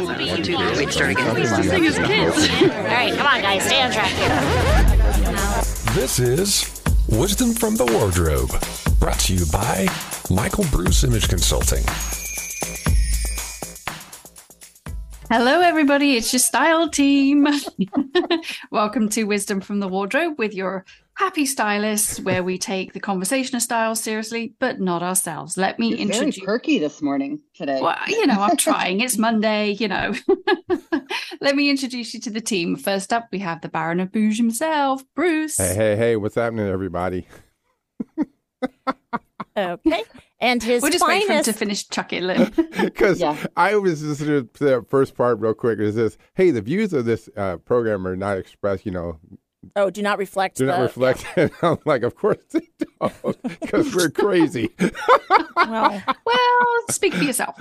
[0.00, 1.28] One, two, three, start again.
[1.28, 4.28] All right, come on, guys, stay on track here.
[5.94, 8.50] This is Wisdom from the Wardrobe,
[8.98, 9.86] brought to you by
[10.30, 11.84] Michael Bruce Image Consulting.
[15.32, 16.14] Hello, everybody.
[16.14, 17.48] It's your style team.
[18.70, 20.84] Welcome to Wisdom from the Wardrobe with your
[21.14, 25.56] happy stylists, where we take the conversation of style seriously, but not ourselves.
[25.56, 26.36] Let me You're introduce.
[26.36, 27.80] very perky this morning today.
[27.80, 29.00] Well, you know, I'm trying.
[29.00, 30.12] It's Monday, you know.
[31.40, 32.76] Let me introduce you to the team.
[32.76, 35.56] First up, we have the Baron of Bouge himself, Bruce.
[35.56, 37.26] Hey, hey, hey, what's happening, everybody?
[39.54, 40.04] Okay.
[40.42, 42.52] And his We'll just wait for him to finish chucking it.
[42.82, 43.36] Because Yeah.
[43.56, 45.78] I was listening to the first part real quick.
[45.78, 49.18] is this: hey, the views of this uh, program are not expressed, you know,
[49.76, 50.56] oh, do not reflect.
[50.56, 51.24] do not the, reflect.
[51.36, 52.68] And I'm like, of course they
[53.00, 54.68] don't, because we're crazy.
[55.56, 57.54] Well, well, speak for yourself.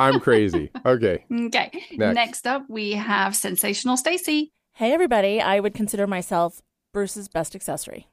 [0.00, 0.70] I'm crazy.
[0.84, 1.24] Okay.
[1.32, 1.70] okay.
[1.92, 2.14] Next.
[2.14, 2.46] Next.
[2.48, 4.52] up, we have Sensational Stacy.
[4.72, 5.40] hey, everybody.
[5.40, 6.60] I would consider myself
[6.92, 8.08] Bruce's best accessory.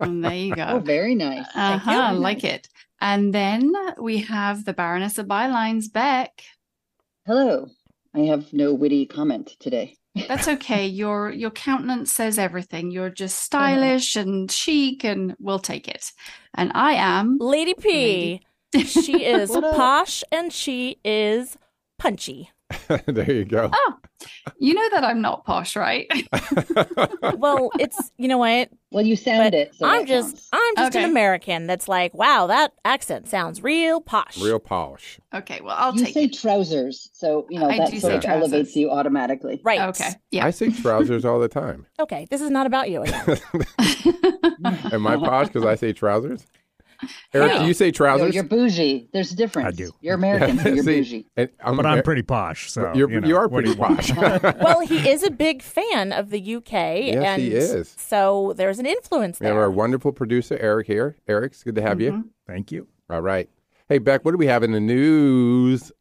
[0.00, 0.78] And there you Oh, go.
[0.80, 1.46] very nice.
[1.54, 1.92] Uh Thank you.
[1.92, 2.14] huh.
[2.14, 2.68] Like it.
[3.00, 6.42] And then we have the Baroness of Bylines, Beck.
[7.26, 7.66] Hello.
[8.14, 9.94] I have no witty comment today.
[10.26, 10.86] That's okay.
[11.02, 12.90] Your your countenance says everything.
[12.90, 16.10] You're just stylish and chic, and we'll take it.
[16.54, 17.36] And I am.
[17.38, 18.40] Lady P.
[18.84, 21.56] She is posh and she is
[21.98, 22.50] punchy.
[23.06, 23.70] there you go.
[23.72, 23.94] Oh,
[24.58, 26.10] you know that I'm not posh, right?
[27.36, 28.70] Well, it's you know what?
[28.90, 29.74] Well, you sound But it.
[29.74, 30.48] So I'm that just counts.
[30.52, 31.04] I'm just Okay.
[31.04, 34.38] an American that's like, wow, that accent sounds real posh.
[34.40, 35.20] Real posh.
[35.34, 35.60] okay.
[35.60, 36.32] Well, I'll you take say it.
[36.38, 38.52] trousers, so you know I that sort of trousers.
[38.52, 39.60] elevates you automatically.
[39.64, 39.80] right.
[39.90, 40.10] Okay.
[40.30, 40.46] Yeah.
[40.46, 41.86] I say trousers all the time.
[42.00, 42.26] Okay.
[42.30, 43.02] This is not about you.
[43.02, 43.38] again.
[44.92, 46.46] Am I posh because I say trousers?
[47.32, 48.34] Eric, do you say trousers?
[48.34, 49.08] you're bougie.
[49.12, 49.68] There's a difference.
[49.68, 49.92] I do.
[50.00, 51.26] You're American, so you're See, bougie.
[51.62, 54.12] I'm, But I'm pretty posh, so You're, you, know, you are pretty you posh.
[54.16, 56.72] well, he is a big fan of the UK.
[56.72, 57.94] Yes, and he is.
[57.98, 59.62] So there's an influence we have there.
[59.62, 61.16] our wonderful producer, Eric, here.
[61.28, 62.30] Eric, it's good to have you.
[62.46, 62.86] Thank you.
[63.10, 63.48] All right.
[63.88, 65.92] Hey, Beck, what do we have in the news?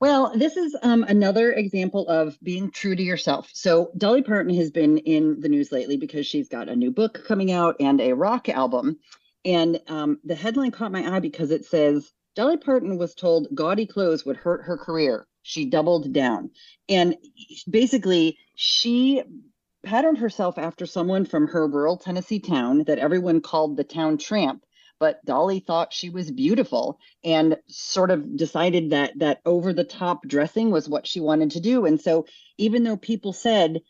[0.00, 3.50] Well, this is um, another example of being true to yourself.
[3.52, 7.24] So, Dolly Parton has been in the news lately because she's got a new book
[7.26, 8.98] coming out and a rock album.
[9.48, 13.86] And um, the headline caught my eye because it says Dolly Parton was told gaudy
[13.86, 15.26] clothes would hurt her career.
[15.42, 16.50] She doubled down.
[16.86, 17.16] And
[17.68, 19.22] basically, she
[19.82, 24.64] patterned herself after someone from her rural Tennessee town that everyone called the town tramp.
[25.00, 30.26] But Dolly thought she was beautiful and sort of decided that that over the top
[30.26, 31.86] dressing was what she wanted to do.
[31.86, 32.26] And so
[32.58, 33.80] even though people said,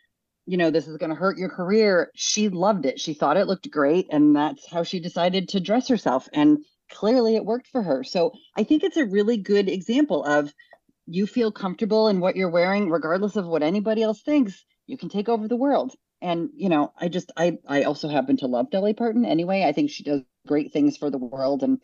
[0.49, 3.01] you know, this is going to hurt your career, she loved it.
[3.01, 4.07] She thought it looked great.
[4.11, 6.29] And that's how she decided to dress herself.
[6.33, 8.03] And clearly it worked for her.
[8.05, 10.53] So I think it's a really good example of
[11.07, 15.09] you feel comfortable in what you're wearing, regardless of what anybody else thinks, you can
[15.09, 15.95] take over the world.
[16.21, 19.65] And, you know, I just, I, I also happen to love Dolly Parton anyway.
[19.65, 21.63] I think she does great things for the world.
[21.63, 21.81] And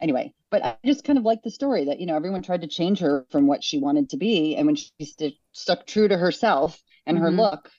[0.00, 2.68] anyway, but I just kind of like the story that, you know, everyone tried to
[2.68, 4.56] change her from what she wanted to be.
[4.56, 7.38] And when she st- stuck true to herself and her Mhm.
[7.38, 7.70] look,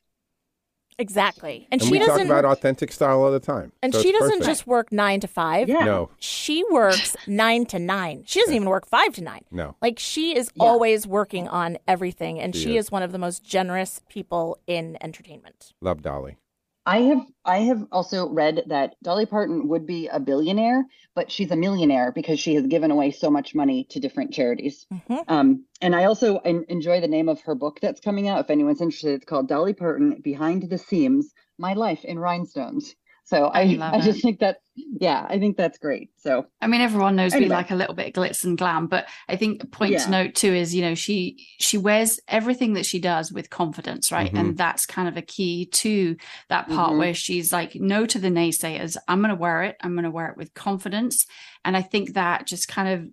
[0.98, 1.68] exactly.
[1.72, 3.72] And, And she we doesn't about authentic style all the time.
[3.82, 4.46] and So she doesn't perfect.
[4.46, 5.70] just work 9 to 5.
[5.70, 5.84] yeah.
[5.86, 8.24] No, She works 9 to 9.
[8.26, 9.42] She doesn't even work 5 to 9.
[9.52, 9.76] no.
[9.82, 10.64] Like she is Yeah.
[10.64, 12.86] always working on everything and She she is.
[12.86, 15.74] is one of the most generous people in entertainment.
[15.82, 16.38] Love Dolly.
[16.86, 20.86] I have I have also read that Dolly Parton would be a billionaire,
[21.16, 24.86] but she's a millionaire because she has given away so much money to different charities.
[24.94, 25.24] Mhm.
[25.28, 28.40] Um, and I also en- enjoy the name of her book that's coming out.
[28.40, 32.96] If anyone's interested, it's called Dolly Parton Behind the Seams: My Life in Rhinestones.
[33.28, 34.04] So I I love I it.
[34.04, 36.12] just think that yeah, I think that's great.
[36.18, 39.08] So I mean, everyone knows we like a little bit of glitz and glam, but
[39.28, 40.06] I think a point Yeah.
[40.06, 44.12] to note too is, you know, she she wears everything that she does with confidence,
[44.12, 44.32] right?
[44.32, 44.40] Mhm.
[44.40, 46.16] And that's kind of a key to
[46.50, 47.00] that part Mhm.
[47.00, 48.96] where she's like, no to the naysayers.
[49.08, 49.76] I'm going to wear it.
[49.82, 51.26] I'm going to wear it with confidence,
[51.64, 53.10] and I think that just kind of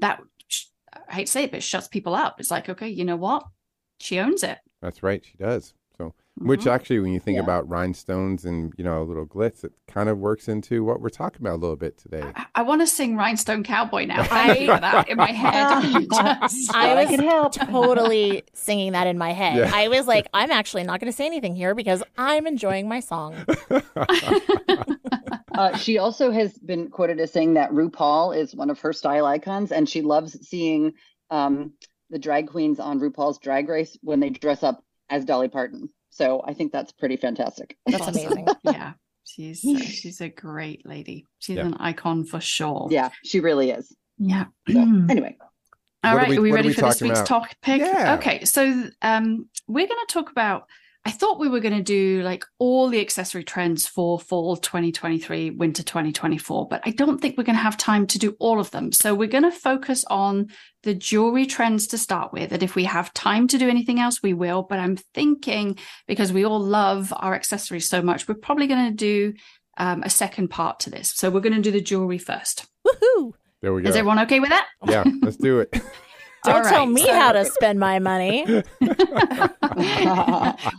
[0.00, 0.20] that
[1.08, 2.40] I hate to say it, but shuts people up.
[2.40, 3.44] It's like, okay, you know what?
[4.00, 4.58] She owns it.
[4.82, 5.24] That's right.
[5.24, 5.74] She does.
[6.36, 7.42] So, which actually, when you think Yeah.
[7.44, 11.08] about rhinestones and you know a little glitz, it kind of works into what we're
[11.08, 12.24] talking about a little bit today.
[12.34, 14.24] I, I want to sing Rhinestone Cowboy now.
[14.28, 15.82] Thank you for that in my head.
[16.10, 17.52] Just- I I was can help.
[17.54, 19.58] totally singing that in my head.
[19.58, 19.70] Yeah.
[19.72, 22.98] I was like, I'm actually not going to say anything here because I'm enjoying my
[22.98, 23.36] song.
[25.54, 29.24] Uh, she also has been quoted as saying that RuPaul is one of her style
[29.24, 30.94] icons, and she loves seeing
[31.30, 31.74] um,
[32.10, 35.90] the drag queens on RuPaul's Drag Race when they dress up as Dolly Parton.
[36.14, 37.76] So I think that's pretty fantastic.
[37.86, 38.46] That's amazing.
[38.64, 38.92] yeah
[39.24, 41.66] she's uh, she's a great lady she's Yeah.
[41.66, 43.94] an icon for sure Yeah, she really is.
[44.18, 44.78] yeah So
[45.10, 45.36] anyway,
[46.04, 47.26] All What are we- are we what are ready we for this week's about?
[47.26, 47.80] topic?
[47.80, 48.14] Yeah.
[48.18, 48.62] Okay, so
[49.02, 50.64] um, we're going to talk about.
[51.06, 55.50] I thought we were going to do like all the accessory trends for fall 2023,
[55.50, 58.70] winter 2024, but I don't think we're going to have time to do all of
[58.70, 58.90] them.
[58.90, 60.48] So we're going to focus on
[60.82, 62.52] the jewelry trends to start with.
[62.52, 64.62] And if we have time to do anything else, we will.
[64.62, 68.96] But I'm thinking because we all love our accessories so much, we're probably going to
[68.96, 69.34] do
[69.76, 71.10] um, a second part to this.
[71.10, 72.66] So we're going to do the jewelry first.
[72.86, 73.32] Woohoo!
[73.60, 73.90] There we go.
[73.90, 74.68] Is everyone okay with that?
[74.86, 75.74] yeah, let's do it.
[76.44, 78.44] Don't All tell me so- how to spend my money.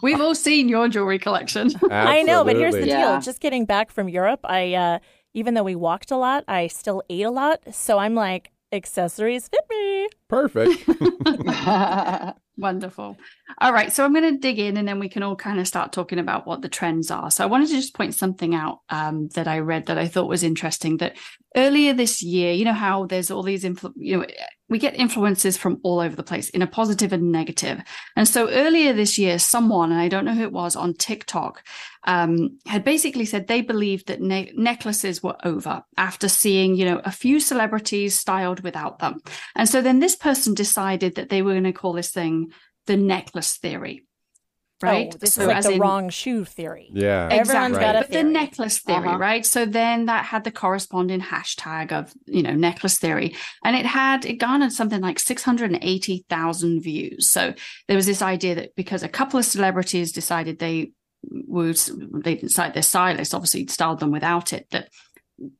[0.03, 1.71] We've all seen your jewelry collection.
[1.91, 2.85] I know, but here's the Absolutely.
[2.85, 2.99] deal.
[3.13, 3.19] Yeah.
[3.19, 4.99] Just getting back from Europe, I uh,
[5.33, 7.61] even though we walked a lot, I still ate a lot.
[7.73, 10.07] So I'm like, accessories fit me.
[10.29, 10.87] Perfect.
[12.57, 13.17] Wonderful.
[13.59, 13.91] All right.
[13.91, 16.19] So I'm going to dig in and then we can all kind of start talking
[16.19, 17.29] about what the trends are.
[17.29, 20.29] So I wanted to just point something out um, that I read that I thought
[20.29, 21.17] was interesting that
[21.55, 24.25] earlier this year, you know, how there's all these, influ- you know,
[24.67, 27.81] we get influences from all over the place in a positive and negative.
[28.15, 31.63] And so earlier this year, someone, and I don't know who it was on TikTok,
[32.05, 37.01] um, had basically said they believed that ne- necklaces were over after seeing, you know,
[37.05, 39.19] a few celebrities styled without them.
[39.55, 42.51] And so then this person decided that they were going to call this thing
[42.87, 44.05] the necklace theory.
[44.81, 45.09] Right.
[45.13, 46.89] Oh, this So is like the in- wrong shoe theory.
[46.93, 47.29] Yeah.
[47.31, 47.79] Everyone's Exactly.
[47.79, 49.17] got a but the necklace theory, Uh-huh.
[49.17, 49.45] right?
[49.45, 53.35] So then that had the corresponding hashtag of, you know, necklace theory.
[53.63, 57.29] And it had, it garnered something like 680,000 views.
[57.29, 57.53] So
[57.87, 60.91] there was this idea that because a couple of celebrities decided they
[61.23, 61.77] would,
[62.23, 64.89] they decided their stylist obviously styled them without it, that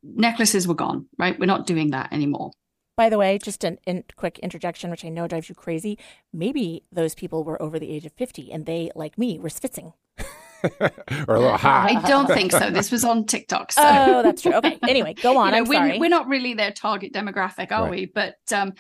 [0.04, 1.40] necklaces were gone, right?
[1.40, 2.52] We're not doing that anymore.
[2.98, 5.98] By the way, just a in, quick interjection, which I know drives you crazy.
[6.32, 9.94] Maybe those people were over the age of 50 and they, like me, were spitzing.
[10.80, 11.92] or a little hot.
[11.92, 12.70] I don't think so.
[12.72, 13.72] This was on TikTok.
[13.74, 13.82] So.
[13.86, 14.54] Oh, that's true.
[14.54, 14.80] Okay.
[14.88, 15.48] Anyway, go on.
[15.48, 16.00] you know, I'm we're, sorry.
[16.00, 17.92] we're not really their target demographic, are Right.
[17.92, 18.06] we?
[18.06, 18.74] But um,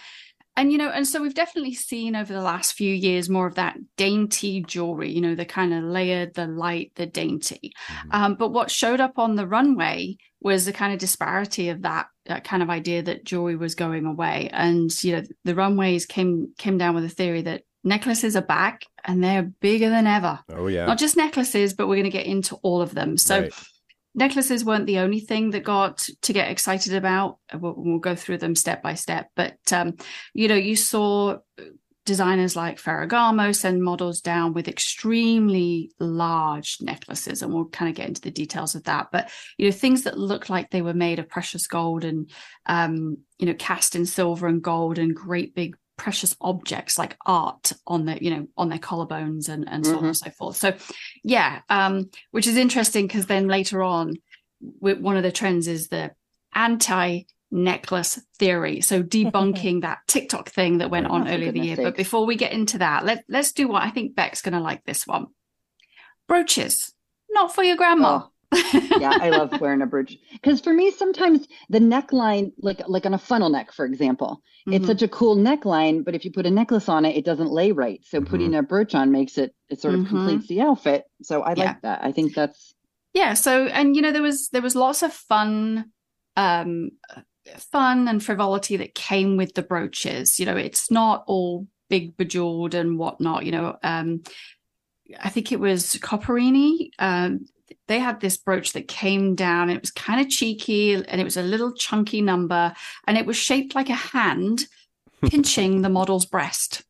[0.57, 3.55] and you know, and so we've definitely seen over the last few years more of
[3.55, 5.11] that dainty jewelry.
[5.11, 7.73] You know, the kind of layered, the light, the dainty.
[8.11, 12.07] Um, but what showed up on the runway was the kind of disparity of that,
[12.25, 14.49] that kind of idea that jewelry was going away.
[14.53, 18.85] And you know, the runways came came down with a theory that necklaces are back
[19.03, 20.85] and they're bigger than ever Oh yeah.
[20.87, 23.15] not just necklaces, but we're going to get into all of them.
[23.17, 23.53] So Right.
[24.15, 27.38] Necklaces weren't the only thing that got to get excited about.
[27.53, 29.29] We'll, we'll go through them step by step.
[29.35, 29.95] But um,
[30.33, 31.38] you know, you saw
[32.06, 38.07] designers like Ferragamo send models down with extremely large necklaces, and we'll kind of get
[38.07, 39.07] into the details of that.
[39.12, 42.29] But you know, things that look like they were made of precious gold and
[42.65, 47.71] um, you know, cast in silver and gold and great big precious objects like art
[47.88, 50.57] on the you know on their collarbones and and so on and so forth.
[50.57, 50.74] So
[51.24, 54.15] yeah um which is interesting because then later on
[54.80, 56.12] one of the trends is the
[56.53, 58.81] anti necklace theory.
[58.81, 61.75] So debunking that tiktok thing that went on Oh, earlier the year.
[61.77, 64.59] But before we get into that let, let's do what i think beck's going to
[64.59, 65.27] like this one.
[66.27, 66.91] Brooches.
[67.30, 68.24] Not for your grandma.
[68.24, 73.06] Oh, yeah, I love wearing a brooch because for me, sometimes the neckline, like like
[73.06, 74.88] on a funnel neck, for example, it's Mhm.
[74.88, 77.71] such a cool neckline, but if you put a necklace on it, it doesn't lay
[77.71, 78.01] right.
[78.06, 78.25] So Mhm.
[78.30, 80.07] putting a brooch on makes it it sort of Mhm.
[80.07, 81.03] completes the outfit.
[81.21, 81.65] So I Yeah.
[81.65, 82.03] like that.
[82.03, 82.74] I think that's
[83.13, 85.86] yeah so and you know there was there was lots of fun
[86.36, 86.89] um
[87.71, 92.74] fun and frivolity that came with the brooches you know it's not all big bejeweled
[92.74, 94.22] and whatnot you know um
[95.22, 97.46] i think it was copperini um
[97.88, 101.38] they had this brooch that came down it was kind of cheeky and it was
[101.38, 102.74] a little chunky number
[103.07, 104.65] and it was shaped like a hand
[105.29, 106.84] pinching the model's breast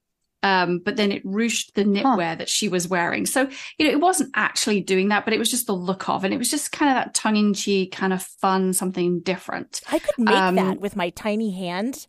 [0.46, 3.26] um, but then it ruched the knitwear that she was wearing.
[3.26, 6.24] So, you know, it wasn't actually doing that, but it was just the look of,
[6.24, 9.82] and it was just kind of that tongue in cheek, kind of fun, something different.
[9.92, 12.06] I could make Um, that with my tiny hand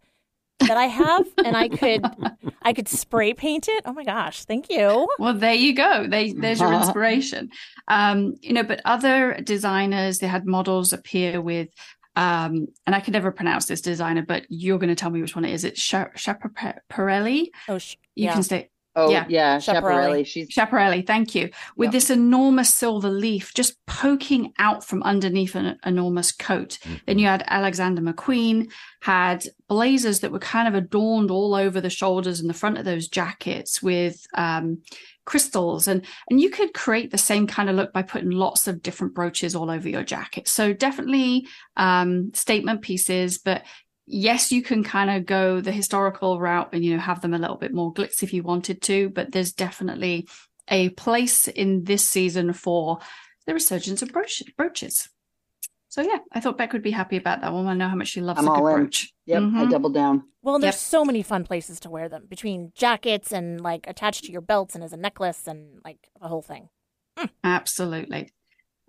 [0.68, 2.04] that I have, and I could
[2.62, 3.82] I could spray paint it.
[3.86, 4.44] Oh my gosh!
[4.44, 5.08] Thank you.
[5.18, 6.06] Well, there you go.
[6.08, 7.50] They, there's your inspiration.
[7.88, 11.68] Um, you know, but other designers, they had models appear with,
[12.16, 15.36] um, and I can never pronounce this designer, but you're going to tell me which
[15.36, 15.64] one it is.
[15.64, 17.48] It's Sha- Schiaparelli.
[17.68, 18.32] Oh, sh- You yeah.
[18.34, 19.26] can say oh Yeah.
[19.28, 19.82] yeah, Schiaparelli.
[19.82, 20.26] Schiaparelli.
[20.26, 21.50] She's Schiaparelli, thank you.
[21.76, 21.92] With Yep.
[21.92, 26.78] this enormous silver leaf just poking out from underneath an enormous coat.
[27.06, 28.70] Then you had Alexander McQueen,
[29.02, 32.84] had blazers that were kind of adorned all over the shoulders and the front of
[32.84, 34.78] those jackets with um,
[35.26, 35.86] crystals.
[35.88, 39.14] And, and you could create the same kind of look by putting lots of different
[39.14, 40.48] brooches all over your jacket.
[40.48, 43.62] So definitely um, statement pieces, but
[44.06, 47.38] yes, you can kind of go the historical route and, you know, have them a
[47.38, 50.26] little bit more glitz if you wanted to, but there's definitely
[50.68, 52.98] a place in this season for
[53.46, 55.08] the resurgence of brooch- brooches.
[55.88, 57.66] So yeah, I thought Beck would be happy about that one.
[57.68, 58.74] I know how much she loves I'm a good in.
[58.82, 59.12] brooch.
[59.26, 59.70] Yep, I Mhm.
[59.70, 60.24] doubled down.
[60.42, 60.80] Well, there's Yep.
[60.80, 64.74] so many fun places to wear them between jackets and like attached to your belts
[64.74, 66.68] and as a necklace and like the whole thing.
[67.42, 68.32] Absolutely.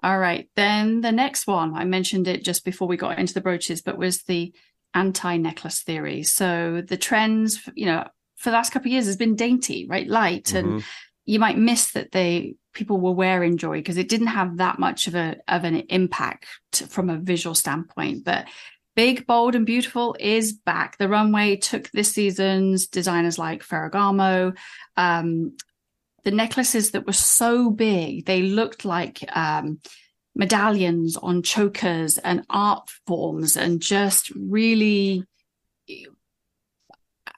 [0.03, 0.49] All right.
[0.55, 3.97] Then the next one, I mentioned it just before we got into the brooches, but
[3.97, 4.53] was the
[4.97, 6.23] anti necklace theory.
[6.23, 10.07] So the trends, you know, for the last couple of years has been dainty, right?
[10.07, 10.53] Light.
[10.53, 10.83] And Mhm.
[11.25, 15.07] you might miss that they people were wearing joy because it didn't have that much
[15.07, 16.45] of a of an impact
[16.87, 18.23] from a visual standpoint.
[18.23, 18.47] But
[18.95, 20.97] big, bold, and beautiful is back.
[20.97, 24.55] The runway took this season's designers like Ferragamo,
[24.95, 25.55] um,
[26.23, 29.79] the necklaces that were so big they looked like um,
[30.37, 35.23] medallions on chokers and art forms and just really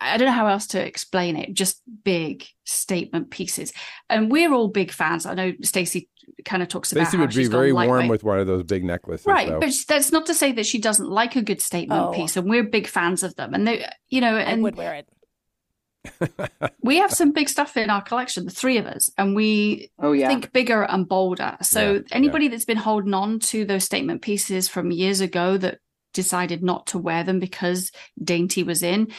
[0.01, 3.72] i don't know how else to explain it just big statement pieces
[4.10, 6.10] and we're all big fans i know stacey
[6.46, 8.84] kind of talks about Stacey how would be very warm with one of those big
[8.84, 9.25] necklaces.
[9.25, 9.60] Right, though.
[9.60, 12.12] but that's not to say that she doesn't like a good statement Oh.
[12.12, 13.53] piece, and we're big fans of them.
[13.53, 15.08] And they, you know, I and would wear it.
[16.82, 20.12] we have some big stuff in our collection, the three of us, and we Oh
[20.13, 20.27] yeah.
[20.27, 21.58] think bigger and bolder.
[21.62, 25.79] So Yeah, anybody that's been holding on to those statement pieces from years ago that
[26.13, 27.91] decided not to wear them because
[28.24, 29.10] dainty was in,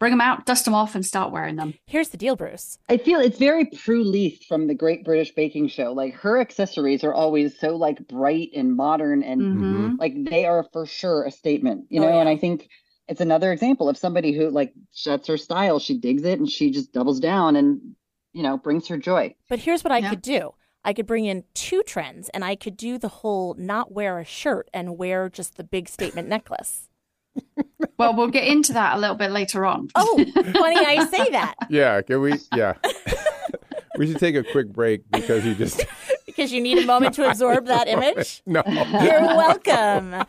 [0.00, 1.74] bring them out, dust them off, and start wearing them.
[1.86, 2.76] Here's the deal, Bruce.
[2.88, 5.92] I feel it's very Prue Leith from the Great British Baking Show.
[5.92, 9.98] Like her accessories are always so like bright and modern and Mhm.
[10.00, 12.18] like they are for sure a statement, you Oh, know.
[12.20, 12.28] And.
[12.28, 12.68] I think
[13.12, 14.72] it's another example of somebody who like
[15.04, 15.78] that's her style.
[15.78, 17.94] She digs it and she just doubles down and
[18.32, 19.34] you know brings her joy.
[19.48, 20.10] But here's what I Yeah.
[20.10, 20.54] could do.
[20.84, 24.24] I could bring in two trends and I could do the whole not wear a
[24.24, 26.88] shirt and wear just the big statement necklace.
[27.98, 29.88] Well, we'll get into that a little bit later on.
[29.94, 32.34] Oh, funny I say that yeah, can we?
[32.56, 32.74] Yeah,
[34.02, 35.80] we should take a quick break because you just
[36.26, 38.42] because you need a moment to absorb that image.
[38.46, 38.60] no.
[38.66, 40.24] You're welcome.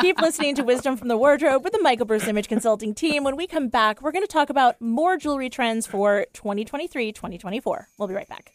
[0.00, 3.24] Keep listening to Wisdom from the Wardrobe with the Michael Bruce Image Consulting team.
[3.24, 7.88] When we come back, we're going to talk about more jewelry trends for 2023 2024.
[7.98, 8.54] We'll be right back.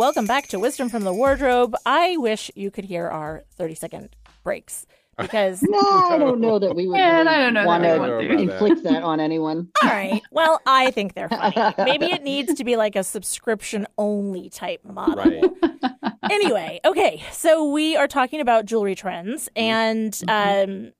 [0.00, 1.76] Welcome back to Wisdom from the Wardrobe.
[1.84, 4.86] I wish you could hear our 30 second breaks
[5.18, 7.82] because, No, I don't know that we would Yeah, really I don't know that want
[7.82, 8.30] we to want to.
[8.52, 9.68] inflict that on anyone.
[9.82, 11.74] all right, well, I think they're funny.
[11.84, 15.16] Maybe it needs to be like a subscription only type model.
[15.62, 16.02] Right.
[16.30, 20.70] anyway, okay, so we are talking about jewelry trends, and Mm-hmm.
[20.86, 20.92] um,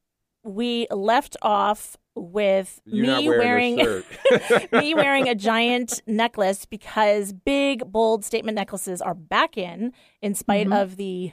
[0.43, 4.05] we left off with You're me wearing, wearing
[4.73, 10.67] me wearing a giant necklace because big, bold statement necklaces are back in, in spite
[10.67, 10.83] Mhm.
[10.83, 11.33] of the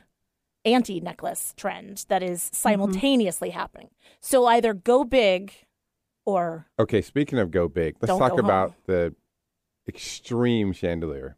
[0.65, 3.89] anti necklace trend that is simultaneously happening.
[4.19, 5.53] So either go big
[6.25, 9.15] or okay, speaking of go big, let's talk about the
[9.87, 11.37] extreme chandelier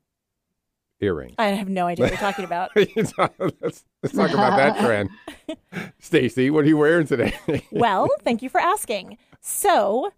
[1.01, 1.35] earring.
[1.37, 2.71] I have no idea what you're talking about.
[2.75, 5.09] let's, let's talk about that trend.
[5.99, 7.33] Stacy, what are you wearing today?
[7.71, 9.17] Well, thank you for asking.
[9.39, 10.11] So,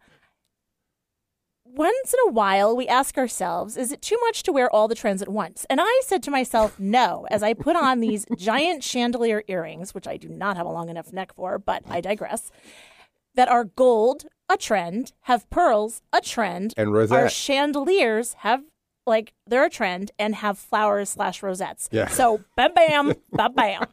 [1.65, 4.95] once in a while, we ask ourselves, is it too much to wear all the
[4.95, 5.65] trends at once?
[5.69, 10.07] And I said to myself, no, as I put on these giant chandelier earrings, which
[10.07, 12.51] I do not have a long enough neck for, but I digress,
[13.35, 18.63] that are gold, a trend, have pearls, a trend, and our chandeliers have
[19.05, 21.89] like they're a trend and have flowers slash rosettes.
[21.91, 22.07] Yeah.
[22.07, 23.85] So bam bam, bam bam.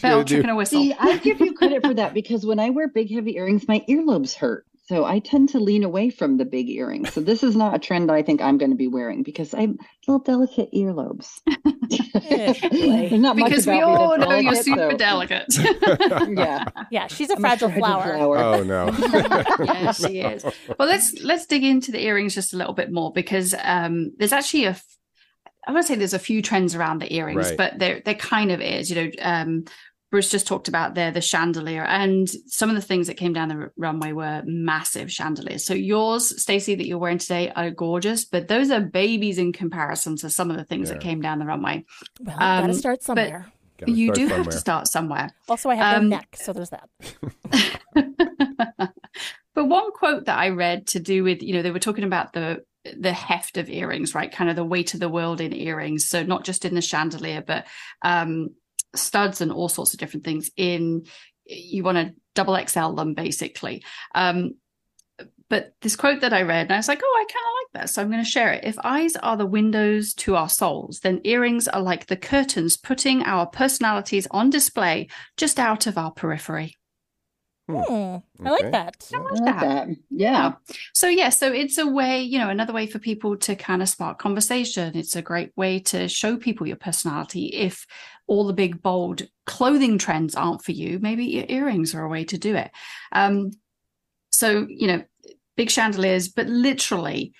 [0.00, 0.80] Bell, chicken, and whistle.
[0.80, 3.84] See, I give you credit for that because when I wear big, heavy earrings, my
[3.88, 4.66] earlobes hurt.
[4.88, 7.12] So I tend to lean away from the big earrings.
[7.12, 9.52] So this is not a trend that I think I'm going to be wearing because
[9.52, 9.76] I'm
[10.06, 11.28] little delicate earlobes.
[11.44, 11.72] boy.
[12.20, 15.44] There's not much because we all that's know you're super so- delicate.
[16.38, 18.14] Yeah, Yeah, she's a I'm fragile fragile flower.
[18.16, 18.38] flower.
[18.38, 19.64] oh no.
[19.64, 20.44] yeah, she is.
[20.78, 24.32] Well, let's let's dig into the earrings just a little bit more because um, there's
[24.32, 24.70] actually a.
[24.70, 24.84] f-
[25.66, 27.56] I want to say there's a few trends around the earrings, Right.
[27.58, 28.90] but there there kind of is.
[28.90, 29.64] You know, um,
[30.10, 33.48] Bruce just talked about there the chandelier, and some of the things that came down
[33.48, 35.64] the r- runway were massive chandeliers.
[35.66, 40.16] So yours, Stacey, that you're wearing today, are gorgeous, but those are babies in comparison
[40.16, 41.84] to some of the things that came down the runway.
[42.20, 43.46] Well, gotta Um, start somewhere.
[43.78, 45.30] Gotta you start do have to start somewhere.
[45.48, 46.88] Also, I have Um, no neck, so there's that.
[49.54, 52.32] but one quote that I read to do with, you know, they were talking about
[52.32, 52.64] the
[52.98, 54.32] the heft of earrings, right?
[54.32, 56.08] Kind of the weight of the world in earrings.
[56.08, 57.66] So not just in the chandelier, but
[58.02, 58.50] um
[58.94, 61.04] studs and all sorts of different things in
[61.46, 63.82] you want to double XL them basically.
[64.14, 64.54] Um
[65.48, 67.82] but this quote that I read, and I was like, oh, I kind of like
[67.82, 67.90] that.
[67.90, 68.64] So I'm going to share it.
[68.64, 73.22] If eyes are the windows to our souls, then earrings are like the curtains putting
[73.22, 76.76] our personalities on display just out of our periphery.
[77.68, 79.10] Hmm, I like that.
[79.12, 79.88] I I like like that.
[79.88, 79.88] that.
[80.10, 80.54] Yeah.
[80.94, 83.90] So yeah, so it's a way, you know, another way for people to kind of
[83.90, 84.96] spark conversation.
[84.96, 87.46] It's a great way to show people your personality.
[87.48, 87.86] If
[88.26, 92.24] all the big bold clothing trends aren't for you, maybe your earrings are a way
[92.24, 92.70] to do it.
[93.12, 93.50] Um,
[94.30, 95.04] so you know,
[95.56, 97.34] big chandeliers, but literally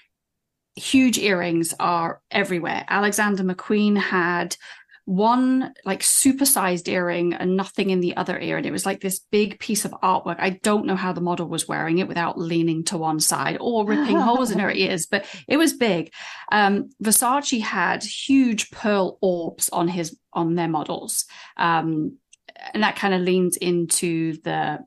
[0.76, 2.84] huge earrings are everywhere.
[2.88, 4.56] Alexander McQueen had
[5.08, 8.58] one like supersized earring and nothing in the other ear.
[8.58, 10.36] And it was like this big piece of artwork.
[10.38, 13.86] I don't know how the model was wearing it without leaning to one side or
[13.86, 16.12] ripping holes in her ears, but it was big.
[16.52, 21.24] Um, Versace had huge pearl orbs on his on their models.
[21.56, 22.18] Um,
[22.74, 24.80] and that kind of leans into the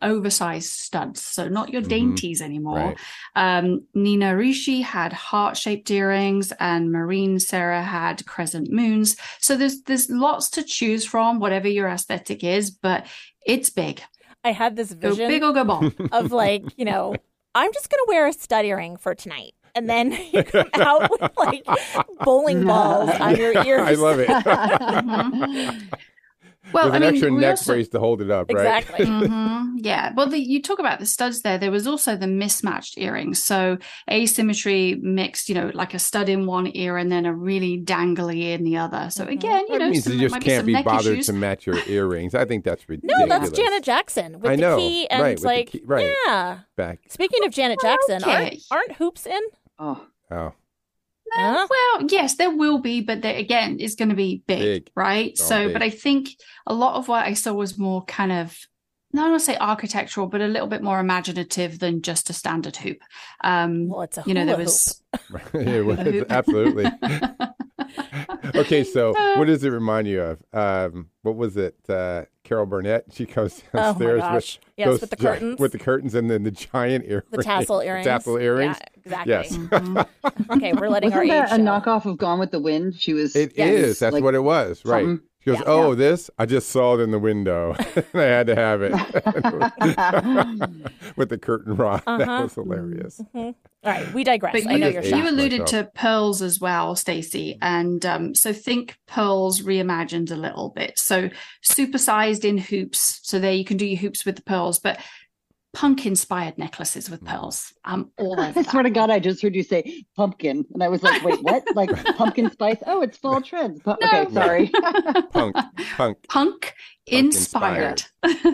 [0.00, 1.20] oversized studs.
[1.20, 1.88] So not your Mhm.
[1.88, 2.76] dainties anymore.
[2.76, 2.98] Right.
[3.34, 9.16] Um, Nina Ricci had heart-shaped earrings, and Marine Serre had crescent moons.
[9.40, 13.06] So there's there's lots to choose from, whatever your aesthetic is, but
[13.44, 14.02] it's big.
[14.44, 15.90] I had this Go vision big or go ball.
[16.12, 17.14] of like, you know,
[17.54, 19.54] I'm just gonna wear a stud earring for tonight.
[19.74, 21.64] And then you come out with like
[22.20, 23.82] bowling balls on your ears.
[23.88, 25.82] I love it.
[26.72, 28.78] Well, With I an mean, extra we neck also- brace to hold it up, right?
[28.84, 29.06] Exactly.
[29.22, 29.72] Mhm.
[29.78, 30.12] Yeah.
[30.14, 31.58] Well, the, you talk about the studs there.
[31.58, 33.42] There was also the mismatched earrings.
[33.42, 33.78] So
[34.08, 38.36] asymmetry mixed, you know, like a stud in one ear and then a really dangly
[38.36, 39.08] ear in the other.
[39.10, 39.32] So Mhm.
[39.32, 41.26] again, you That know, means some, you just can't be bothered issues.
[41.26, 42.34] to match your earrings.
[42.34, 43.20] I think that's ridiculous.
[43.20, 46.12] No, that's Janet Jackson with I know, the key and right, like key- right.
[46.26, 46.58] yeah.
[46.76, 47.00] Back.
[47.08, 49.40] Speaking of Janet Jackson, aren't, aren't hoops in?
[49.78, 50.52] Oh, Oh,
[51.34, 51.66] Huh?
[51.70, 54.90] Well, yes, there will be, but there, again, it's going to be big, Big.
[54.94, 55.30] right?
[55.30, 55.72] It's all So, big.
[55.72, 56.28] but I think
[56.66, 58.56] a lot of what I saw was more kind of,
[59.14, 62.76] not want to say architectural, but a little bit more imaginative than just a standard
[62.76, 62.98] hoop.
[63.44, 65.02] Um, Well, it's a you know, there hula was
[65.54, 66.32] it was, Hoop.
[66.32, 66.86] absolutely.
[68.54, 70.42] okay, so what does it remind you of?
[70.52, 71.76] Um, what was it?
[71.88, 73.04] Uh, Carol Burnett.
[73.12, 74.34] She comes Oh my downstairs gosh.
[74.58, 75.58] with Yes, those with the curtains.
[75.60, 78.06] with the curtains, and then the giant earrings, the tassel earrings.
[78.06, 78.76] tassel earrings.
[78.80, 79.32] Yeah, exactly.
[79.32, 80.06] Yes, Mhm.
[80.50, 81.62] Okay, we're letting our wasn't age that a show.
[81.62, 82.94] knockoff of Gone with the Wind?
[82.96, 83.34] She was.
[83.36, 83.56] it is.
[83.56, 83.98] Yes.
[84.00, 84.84] That's Like what it was.
[84.84, 85.04] Right.
[85.04, 85.64] something- She goes, Yeah.
[85.66, 88.92] "Oh, this I just saw it in the window, and I had to have it
[91.16, 92.02] with the curtain rod.
[92.06, 92.42] That Uh-huh.
[92.44, 94.52] was hilarious." All right, we digress.
[94.52, 95.86] But I know you, you're you alluded myself.
[95.86, 100.96] to pearls as well, Stacey, and um, so think pearls reimagined a little bit.
[100.98, 101.28] So
[101.64, 103.18] supersized in hoops.
[103.24, 105.00] So there you can do your hoops with the pearls, but
[105.74, 107.72] punk inspired necklaces with pearls.
[107.84, 108.70] I'm all over I that.
[108.70, 111.62] swear to God, I just heard you say pumpkin, and I was like, "Wait, what?
[111.74, 112.78] Like pumpkin spice?
[112.86, 114.08] Oh, it's fall trends." Pu- No.
[114.22, 114.68] Okay, sorry.
[115.32, 115.56] Punk,
[115.96, 116.18] punk.
[116.28, 116.74] punk
[117.06, 118.02] inspired.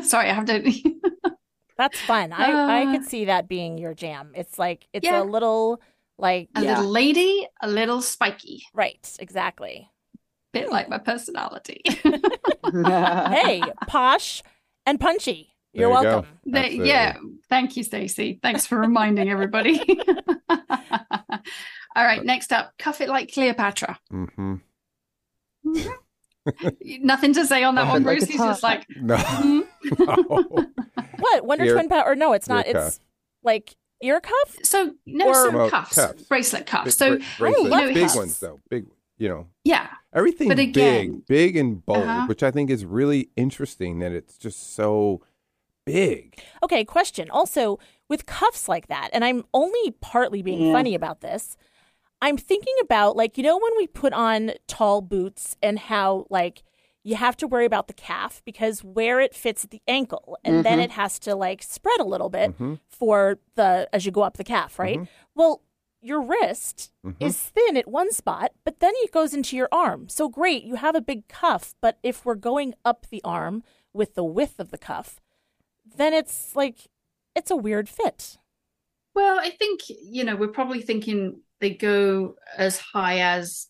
[0.02, 0.72] Sorry, I have to.
[1.76, 2.32] That's fun.
[2.32, 4.32] I, I Uh, could see that being your jam.
[4.34, 5.22] It's like it's Yeah.
[5.22, 5.80] a little
[6.18, 6.76] like a Yeah.
[6.76, 9.88] little lady, a little spiky, right, exactly.
[10.52, 11.82] bit like my personality.
[12.72, 14.42] Hey, posh
[14.86, 15.54] and punchy.
[15.78, 16.30] You're There you welcome.
[16.46, 16.88] They- Absolutely.
[16.88, 17.16] yeah,
[17.48, 18.38] thank you, Stacey.
[18.42, 19.80] Thanks for reminding everybody.
[20.50, 23.98] All right, next up, cuff it like Cleopatra.
[24.12, 24.54] Mm-hmm.
[27.00, 29.60] Nothing to say on that one, it like He's just like, No, "Hmm."
[29.98, 30.66] no.
[31.18, 32.14] What Wonder Ear- Twin Power?
[32.14, 32.66] No, it's not.
[32.66, 33.00] ear It's
[33.42, 34.56] like ear cuff.
[34.62, 36.22] so no, Or- so Well, cuffs, cuffs.
[36.22, 36.84] bracelet cuffs.
[36.84, 37.70] Big So bra- bracelets.
[37.70, 38.16] love big cuffs.
[38.16, 38.60] ones though.
[38.70, 38.86] Big,
[39.18, 42.26] you know, yeah, everything again- big, big and bold, Uh-huh.
[42.28, 43.98] which I think is really interesting.
[43.98, 45.20] That it's just so
[45.92, 46.40] big.
[46.62, 47.30] Okay, question.
[47.30, 50.72] Also, with cuffs like that, and I'm only partly being Yeah.
[50.72, 51.56] funny about this.
[52.20, 56.62] I'm thinking about like you know when we put on tall boots and how like
[57.04, 60.64] you have to worry about the calf because where it fits at the ankle and
[60.64, 60.84] then Mhm.
[60.84, 64.36] it has to like spread a little bit hmm for the as you go up
[64.36, 64.98] the calf, right?
[65.34, 65.62] Well,
[66.00, 67.16] your wrist Mhm.
[67.20, 70.08] is thin at one spot, but then it goes into your arm.
[70.08, 74.14] So great, you have a big cuff, but if we're going up the arm with
[74.14, 75.20] the width of the cuff,
[75.96, 76.88] then it's like
[77.34, 78.38] it's a weird fit.
[79.14, 83.66] Well, I think, you know, we're probably thinking they go as high as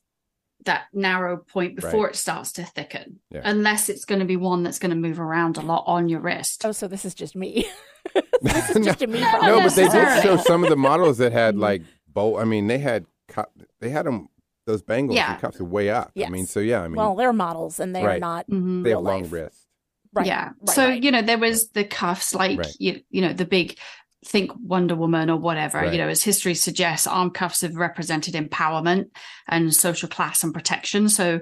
[0.64, 2.12] that narrow point before Right.
[2.14, 3.42] it starts to thicken, Yeah.
[3.44, 6.20] unless it's going to be one that's going to move around a lot on your
[6.20, 6.64] wrist.
[6.66, 7.66] Oh, so this is just me.
[8.42, 9.50] this is just a me No, problem.
[9.58, 12.40] No, but they did show some of the models that had like bold.
[12.40, 13.50] I mean, they had cut.
[13.80, 14.28] They had them.
[14.66, 15.32] those bangles Yeah.
[15.32, 16.12] and cuffs are way up.
[16.22, 18.20] I mean, so yeah, I mean, well, they're models and they are Right.
[18.20, 18.46] not.
[18.50, 18.82] Mhm.
[18.82, 19.32] they have real long life.
[19.32, 19.66] wrists.
[20.12, 20.26] Right.
[20.26, 20.50] yeah.
[20.60, 21.02] right, so right.
[21.02, 22.76] you know there was the cuffs, like Right.
[22.78, 23.78] you you know the big
[24.24, 25.90] think Wonder Woman or whatever.
[25.90, 29.10] You know, as history suggests, arm cuffs have represented empowerment
[29.46, 31.08] and social class and protection.
[31.08, 31.40] So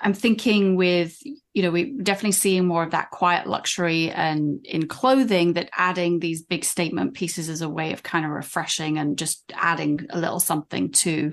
[0.00, 4.88] I'm thinking with you know we're definitely seeing more of that quiet luxury and in
[4.88, 9.18] clothing that adding these big statement pieces as a way of kind of refreshing and
[9.18, 11.32] just adding a little something to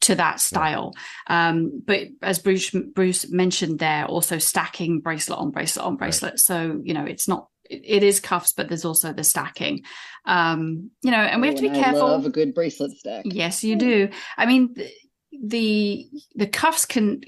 [0.00, 0.94] to that style
[1.26, 6.80] um but as bruce bruce mentioned there also stacking bracelet on bracelet on bracelet so
[6.82, 9.82] you know it's not it, it is cuffs but there's also the stacking
[10.24, 12.92] um you know and we have to be and I careful love a good bracelet
[12.92, 13.24] stack.
[13.26, 14.08] Yes, you do.
[14.36, 14.90] I mean, the
[15.32, 17.22] the, the cuffs can.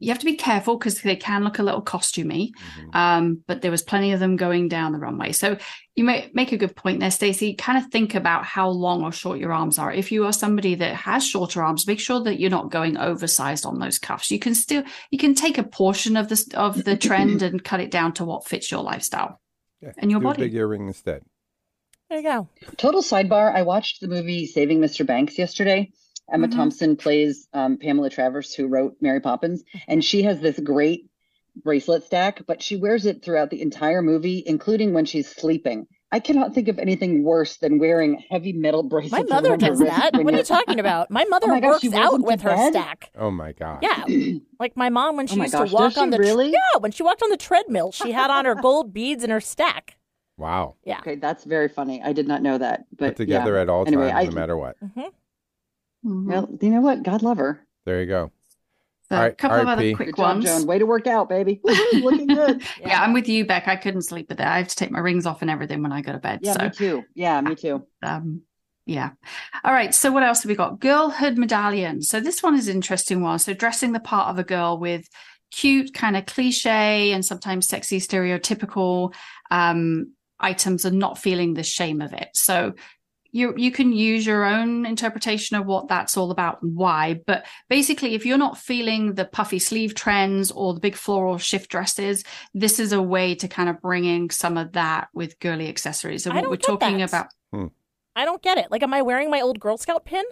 [0.00, 2.50] You have to be careful because they can look a little costumey.
[2.78, 2.94] Mhm.
[2.94, 5.32] Um, but there was plenty of them going down the runway.
[5.32, 5.56] So
[5.96, 7.54] you may make a good point there, Stacey.
[7.54, 9.92] Kind of think about how long or short your arms are.
[9.92, 13.66] If you are somebody that has shorter arms, make sure that you're not going oversized
[13.66, 14.30] on those cuffs.
[14.30, 17.80] You can still you can take a portion of this of the trend and cut
[17.80, 19.40] it down to what fits your lifestyle.
[19.82, 19.92] Yeah.
[19.98, 20.42] And your Do a body.
[20.44, 21.22] big earring instead.
[22.08, 22.48] There you go.
[22.78, 23.54] Total sidebar.
[23.54, 25.04] I watched the movie Saving Mr.
[25.04, 25.90] Banks yesterday.
[26.32, 26.54] Emma Mhm.
[26.54, 31.08] Thompson plays um, Pamela Travers, who wrote Mary Poppins, and she has this great
[31.64, 35.86] bracelet stack, but she wears it throughout the entire movie, including when she's sleeping.
[36.10, 39.28] I cannot think of anything worse than wearing heavy metal bracelets.
[39.28, 40.14] My mother does that.
[40.14, 41.10] when What are you you're- talking about?
[41.10, 42.72] My mother Oh my gosh, works wears out with her bed?
[42.72, 43.10] stack.
[43.18, 43.80] Oh my god.
[43.82, 44.04] Yeah.
[44.60, 46.50] Like my mom when she Oh used gosh, to walk on the really?
[46.50, 49.40] yeah when she walked on the treadmill she had on her gold beads in her
[49.40, 49.96] stack.
[50.36, 50.74] Wow.
[50.84, 50.98] Yeah.
[51.00, 52.00] Okay, that's very funny.
[52.02, 52.84] I did not know that.
[52.96, 53.60] But Put together yeah.
[53.62, 54.76] at all Anyway, times, I- no matter what.
[54.82, 55.10] Mhm.
[56.04, 56.26] Mhm.
[56.26, 57.02] Well, you know what?
[57.02, 57.66] God love her.
[57.84, 58.32] There you go.
[59.10, 59.94] So All a couple all of right, other P.
[59.94, 60.44] quick Good job, ones.
[60.44, 60.66] Joan.
[60.66, 61.60] Way to work out, baby.
[61.94, 62.62] Looking good.
[62.80, 63.02] Yeah.
[63.02, 63.66] I'm with you, Beck.
[63.66, 64.46] I couldn't sleep with it.
[64.46, 66.40] I have to take my rings off and everything when I go to bed.
[66.42, 67.04] Yeah, so, me too.
[67.14, 67.86] Yeah, me too.
[68.02, 68.42] um,
[68.84, 69.10] yeah.
[69.64, 69.94] All right.
[69.94, 70.80] So, what else have we got?
[70.80, 72.02] Girlhood medallion.
[72.02, 73.38] So, this one is an interesting one.
[73.38, 75.08] So, dressing the part of a girl with
[75.50, 79.14] cute, kind of cliche and sometimes sexy, stereotypical
[79.50, 82.28] um, items and not feeling the shame of it.
[82.34, 82.74] So,
[83.30, 87.44] you you can use your own interpretation of what that's all about and why but
[87.68, 92.24] basically if you're not feeling the puffy sleeve trends or the big floral shift dresses
[92.54, 96.26] this is a way to kind of bring in some of that with girly accessories
[96.26, 97.10] and what we're talking that.
[97.10, 97.26] about
[98.16, 98.68] I don't get it.
[98.72, 100.24] Like, am I wearing my old Girl Scout pin?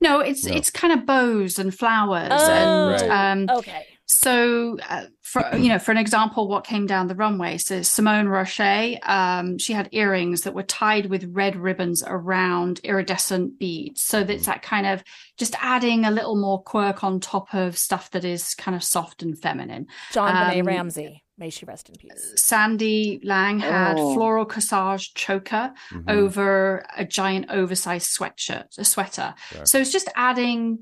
[0.00, 0.54] no it's No.
[0.56, 3.10] it's kind of bows and flowers Oh, and Right.
[3.48, 3.86] um okay.
[4.10, 7.58] So, uh, for you know, for an example, what came down the runway?
[7.58, 13.58] So Simone Rocha, um, she had earrings that were tied with red ribbons around iridescent
[13.58, 14.00] beads.
[14.02, 15.04] So that's that kind of
[15.36, 19.22] just adding a little more quirk on top of stuff that is kind of soft
[19.22, 19.86] and feminine.
[20.12, 21.22] JonBenét Um, Ramsey.
[21.36, 22.32] May she rest in peace.
[22.36, 24.14] Sandy Liang had Oh.
[24.14, 26.10] floral corsage choker Mhm.
[26.10, 29.34] over a giant oversized sweatshirt, a sweater.
[29.54, 29.68] Right.
[29.68, 30.78] So it's just adding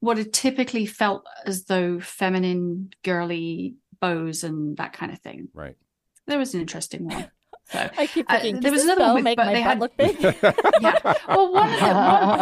[0.00, 5.48] what it typically felt as though feminine, girly bows and that kind of thing.
[5.54, 5.76] Right.
[6.26, 7.30] There was an interesting one.
[7.70, 9.68] So I keep Uh, there was another one bow with- make but my they butt
[9.68, 10.20] had- look big?
[10.80, 11.14] yeah.
[11.28, 11.86] Well, one, of the,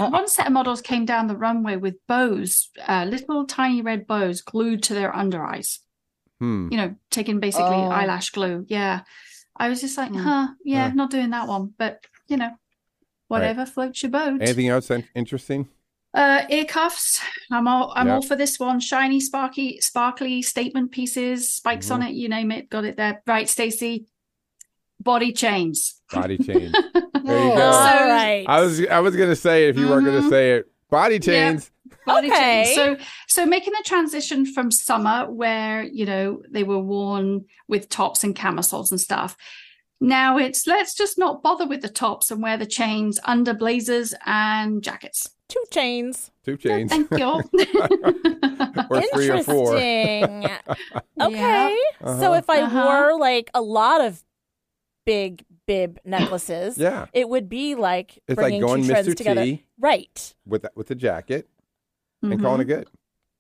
[0.03, 4.07] one, one set of models came down the runway with bows, uh, little tiny red
[4.07, 5.81] bows glued to their under eyes.
[6.41, 6.69] Hmm.
[6.71, 7.91] You know, taking basically Oh.
[7.91, 8.65] eyelash glue.
[8.69, 9.01] Yeah.
[9.57, 10.19] I was just like, Hmm.
[10.19, 10.95] huh, yeah, Huh.
[10.95, 11.75] not doing that one.
[11.77, 12.51] But, you know,
[13.27, 14.41] whatever floats your boat.
[14.41, 15.69] Anything else interesting?
[16.19, 17.21] Uh, ear cuffs.
[17.53, 18.15] I'm all I'm Yep.
[18.15, 18.81] all for this one.
[18.81, 22.09] Shiny, sparky, sparkly statement pieces, spikes on Mm-hmm.
[22.11, 22.15] it.
[22.17, 22.69] You name it.
[22.69, 23.23] Got it there.
[23.25, 24.07] Right, Stacey.
[25.01, 26.01] Body chains.
[26.13, 26.75] Body chains.
[27.25, 27.71] There you go.
[27.71, 28.45] All right.
[28.49, 31.21] I was I was gonna say if you weren't gonna say it, body Yeah.
[31.21, 31.71] chains.
[32.05, 32.65] Body Okay.
[32.65, 32.75] chains.
[32.75, 32.97] So
[33.29, 38.35] so making the transition from summer where you know they were worn with tops and
[38.35, 39.37] camisoles and stuff.
[40.01, 44.15] Now it's let's just not bother with the tops and wear the chains under blazers
[44.27, 45.29] and jackets.
[45.49, 46.31] Two chains.
[46.45, 46.91] Two chains.
[46.91, 47.25] Thank you.
[48.91, 49.77] or three or four.
[49.77, 50.43] Interesting.
[51.19, 51.27] Yeah.
[51.27, 51.77] okay.
[52.05, 52.33] So Uh-huh.
[52.35, 52.85] if I Uh-huh.
[52.85, 54.23] wore like a lot of
[55.07, 57.07] big bib necklaces, Yeah.
[57.13, 59.17] it would be like It's like bringing going two trends Mr.
[59.17, 59.45] together.
[59.45, 60.35] T Right.
[60.47, 61.49] with the, with the jacket
[62.23, 62.43] and Mhm.
[62.43, 62.89] calling it good.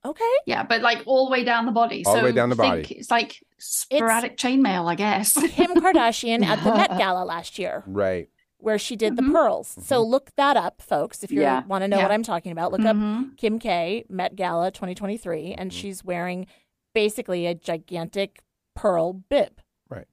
[0.04, 0.24] Okay.
[0.46, 2.04] Yeah, but like all the way down the body.
[2.06, 2.86] All the so way down the body.
[2.90, 5.32] It's like sporadic chainmail, I guess.
[5.34, 8.28] Kim Kardashian at the Met Gala last year, Right.
[8.58, 9.16] Where she did Mhm.
[9.16, 9.76] the pearls.
[9.82, 11.64] So look that up, folks, if you Yeah.
[11.66, 12.02] want to know Yeah.
[12.02, 12.72] what I'm talking about.
[12.72, 13.36] Look up Mhm.
[13.36, 16.46] Kim K Met Gala 2023, and she's wearing
[16.94, 18.40] basically a gigantic
[18.74, 19.60] pearl bib.
[19.88, 20.06] Right.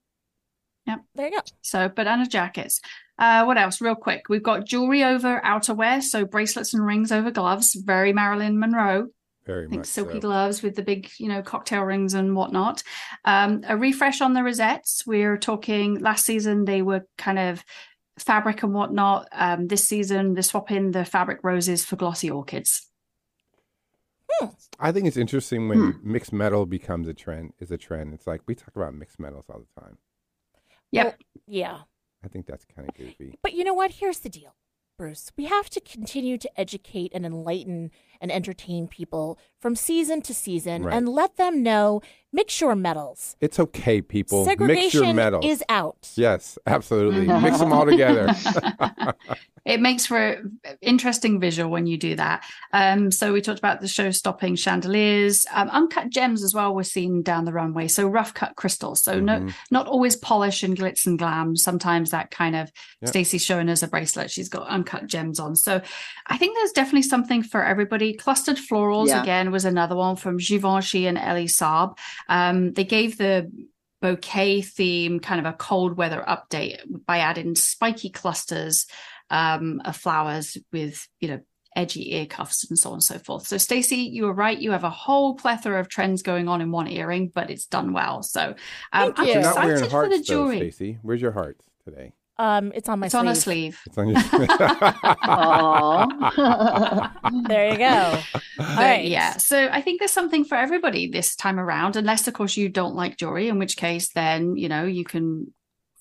[0.85, 0.99] Yep.
[1.15, 1.41] There you go.
[1.61, 2.81] So banana jackets.
[3.17, 3.81] Uh, what else?
[3.81, 7.73] Real quick, we've got jewelry over outerwear, so bracelets and rings over gloves.
[7.75, 9.07] Very Marilyn Monroe.
[9.45, 10.19] Very I think much silky so.
[10.21, 12.83] gloves with the big, you know, cocktail rings and whatnot.
[13.25, 15.05] Um, a refresh on the rosettes.
[15.07, 17.63] We're talking last season they were kind of
[18.17, 19.27] fabric and whatnot.
[19.31, 22.89] Um, this season they're swapping the fabric roses for glossy orchids.
[24.79, 27.53] I think it's interesting when mixed metal becomes a trend.
[27.59, 28.13] Is a trend.
[28.13, 29.97] It's like we talk about mixed metals all the time.
[30.91, 31.19] Yep.
[31.47, 31.79] Yeah.
[32.23, 33.37] I think that's kind of goofy.
[33.41, 33.91] But you know what?
[33.91, 34.55] Here's the deal,
[34.97, 35.31] Bruce.
[35.37, 40.83] We have to continue to educate and enlighten and entertain people from season to season
[40.83, 40.95] Right.
[40.95, 43.35] and let them know mix your metals.
[43.41, 44.45] It's okay, people.
[44.45, 45.45] Mix your Segregation metals.
[45.45, 46.09] is out.
[46.15, 47.27] Yes, absolutely.
[47.27, 48.33] Mix them all together.
[49.65, 52.43] it makes for an interesting visual when you do that.
[52.71, 56.75] Um, so we talked about the show-stopping chandeliers, um, uncut gems as well.
[56.75, 59.03] We're seeing down the runway, so rough cut crystals.
[59.03, 59.53] So no, Mhm.
[59.71, 61.55] not always polish and glitz and glam.
[61.55, 62.71] Sometimes that kind of.
[63.01, 63.09] Yep.
[63.09, 64.29] Stacey's showing us a bracelet.
[64.31, 65.55] She's got uncut gems on.
[65.55, 65.81] So
[66.27, 68.13] I think there's definitely something for everybody.
[68.13, 69.21] Clustered florals Yeah.
[69.23, 71.97] again was another one from Givenchy and Elie Saab.
[72.29, 73.51] Um, they gave the
[74.05, 78.85] bouquet theme kind of a cold weather update by adding spiky clusters
[79.31, 81.39] um, of flowers with you know
[81.75, 83.47] edgy ear cuffs and so on and so forth.
[83.47, 84.57] So Stacey, you were right.
[84.57, 87.93] You have a whole plethora of trends going on in one earring, but it's done
[87.93, 88.21] well.
[88.21, 88.55] So
[88.93, 89.33] um, Thank I'm you.
[89.33, 90.51] Not excited wearing for the hearts, though.
[90.51, 90.99] Stacey.
[91.01, 92.13] Where's your hearts today?
[92.37, 93.21] Um, it's on my It's sleeve.
[93.21, 93.79] on a sleeve.
[93.85, 94.17] It's on your.
[95.23, 97.11] Aw.
[97.47, 98.19] There you go.
[98.57, 99.05] But right.
[99.05, 102.69] yeah, so I think there's something for everybody this time around, unless of course you
[102.69, 105.53] don't like jewelry, in which case then you know you can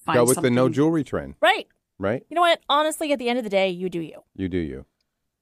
[0.05, 1.67] find Go with the no jewelry trend, Right.
[1.99, 2.25] right?
[2.29, 2.61] You know what?
[2.69, 4.21] Honestly, at the end of the day, you do you.
[4.35, 4.87] You do you.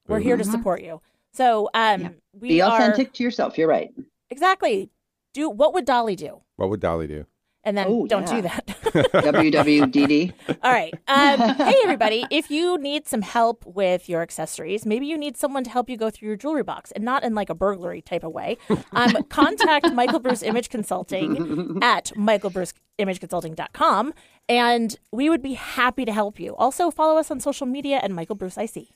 [0.07, 0.23] We're Boom.
[0.27, 0.51] here to Mhm.
[0.51, 1.01] support you.
[1.33, 2.09] So um, Yeah.
[2.39, 3.57] we Be are authentic to yourself.
[3.57, 3.89] You're right.
[4.29, 4.89] exactly.
[5.33, 6.41] Do what would Dolly do?
[6.57, 7.25] What would Dolly do?
[7.65, 8.65] And then Oh, don't do that.
[8.83, 10.33] WWDD.
[10.61, 10.93] All right.
[11.07, 12.25] Um, hey, everybody.
[12.29, 15.95] If you need some help with your accessories, maybe you need someone to help you
[15.95, 18.57] go through your jewelry box and not in like a burglary type of way,
[18.91, 24.13] um, contact Michael Bruce Image Consulting at michaelbruceimageconsulting.com
[24.49, 26.55] and we would be happy to help you.
[26.55, 28.87] Also, follow us on social media and Michael Bruce IC.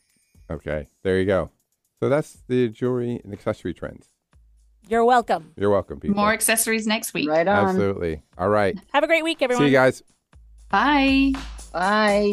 [0.49, 1.51] Okay, there you go.
[2.01, 4.10] So that's the jewelry and accessory trends.
[4.89, 5.52] You're welcome.
[5.58, 6.15] You're welcome, people.
[6.15, 7.30] More accessories next week.
[7.30, 7.67] Right on.
[7.67, 8.21] Absolutely.
[8.38, 8.78] All right.
[8.93, 9.65] Have a great week, everyone.
[9.65, 10.02] See you guys.
[10.69, 11.34] Bye.
[11.73, 12.32] Bye.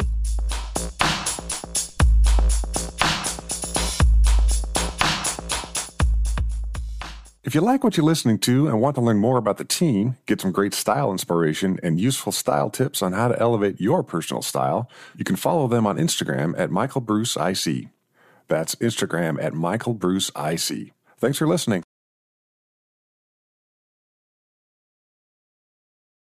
[7.43, 10.17] If you like what you're listening to and want to learn more about the team,
[10.25, 14.40] get some great style inspiration and useful style tips on how to elevate your personal
[14.40, 17.88] style, you can follow them on Instagram at Michael Bruce IC.
[18.49, 20.93] That's Instagram at Michael Bruce IC.
[21.19, 21.84] Thanks for listening.